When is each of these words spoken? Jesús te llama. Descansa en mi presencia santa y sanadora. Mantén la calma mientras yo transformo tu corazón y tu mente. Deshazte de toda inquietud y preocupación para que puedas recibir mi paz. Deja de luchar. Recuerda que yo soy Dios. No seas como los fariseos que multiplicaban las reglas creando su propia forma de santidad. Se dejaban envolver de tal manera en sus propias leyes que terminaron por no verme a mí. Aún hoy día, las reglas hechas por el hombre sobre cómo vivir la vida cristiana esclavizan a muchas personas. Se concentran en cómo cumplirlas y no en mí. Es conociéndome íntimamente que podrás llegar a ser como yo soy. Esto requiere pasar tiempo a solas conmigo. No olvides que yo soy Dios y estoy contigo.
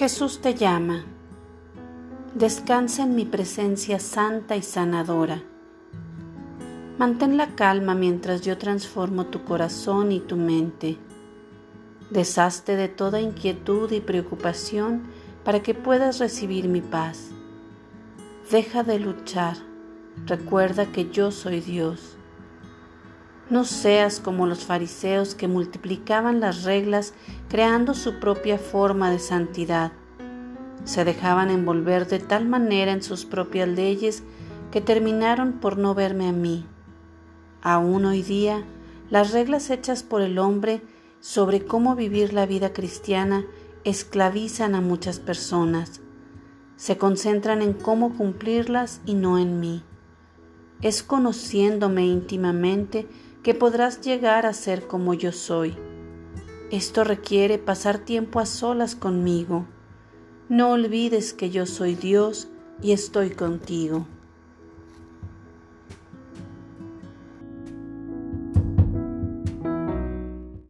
Jesús 0.00 0.40
te 0.40 0.54
llama. 0.54 1.04
Descansa 2.34 3.02
en 3.02 3.14
mi 3.14 3.26
presencia 3.26 3.98
santa 3.98 4.56
y 4.56 4.62
sanadora. 4.62 5.42
Mantén 6.96 7.36
la 7.36 7.54
calma 7.54 7.94
mientras 7.94 8.40
yo 8.40 8.56
transformo 8.56 9.26
tu 9.26 9.44
corazón 9.44 10.10
y 10.10 10.20
tu 10.20 10.36
mente. 10.38 10.96
Deshazte 12.08 12.76
de 12.76 12.88
toda 12.88 13.20
inquietud 13.20 13.92
y 13.92 14.00
preocupación 14.00 15.02
para 15.44 15.60
que 15.60 15.74
puedas 15.74 16.18
recibir 16.18 16.66
mi 16.66 16.80
paz. 16.80 17.28
Deja 18.50 18.82
de 18.82 19.00
luchar. 19.00 19.58
Recuerda 20.24 20.86
que 20.86 21.10
yo 21.10 21.30
soy 21.30 21.60
Dios. 21.60 22.16
No 23.50 23.64
seas 23.64 24.20
como 24.20 24.46
los 24.46 24.64
fariseos 24.64 25.34
que 25.34 25.48
multiplicaban 25.48 26.38
las 26.38 26.62
reglas 26.62 27.14
creando 27.48 27.94
su 27.94 28.20
propia 28.20 28.58
forma 28.58 29.10
de 29.10 29.18
santidad. 29.18 29.90
Se 30.84 31.04
dejaban 31.04 31.50
envolver 31.50 32.06
de 32.06 32.18
tal 32.18 32.48
manera 32.48 32.92
en 32.92 33.02
sus 33.02 33.24
propias 33.24 33.68
leyes 33.68 34.22
que 34.70 34.80
terminaron 34.80 35.54
por 35.54 35.78
no 35.78 35.94
verme 35.94 36.28
a 36.28 36.32
mí. 36.32 36.66
Aún 37.62 38.04
hoy 38.04 38.22
día, 38.22 38.64
las 39.10 39.32
reglas 39.32 39.70
hechas 39.70 40.02
por 40.02 40.22
el 40.22 40.38
hombre 40.38 40.82
sobre 41.20 41.64
cómo 41.64 41.94
vivir 41.96 42.32
la 42.32 42.46
vida 42.46 42.72
cristiana 42.72 43.44
esclavizan 43.84 44.74
a 44.74 44.80
muchas 44.80 45.20
personas. 45.20 46.00
Se 46.76 46.96
concentran 46.96 47.60
en 47.60 47.74
cómo 47.74 48.16
cumplirlas 48.16 49.00
y 49.04 49.14
no 49.14 49.38
en 49.38 49.60
mí. 49.60 49.82
Es 50.80 51.02
conociéndome 51.02 52.06
íntimamente 52.06 53.06
que 53.42 53.54
podrás 53.54 54.00
llegar 54.00 54.46
a 54.46 54.54
ser 54.54 54.86
como 54.86 55.12
yo 55.12 55.32
soy. 55.32 55.76
Esto 56.70 57.04
requiere 57.04 57.58
pasar 57.58 57.98
tiempo 57.98 58.40
a 58.40 58.46
solas 58.46 58.94
conmigo. 58.94 59.66
No 60.50 60.72
olvides 60.72 61.32
que 61.32 61.50
yo 61.50 61.64
soy 61.64 61.94
Dios 61.94 62.48
y 62.82 62.90
estoy 62.90 63.30
contigo. 63.30 64.04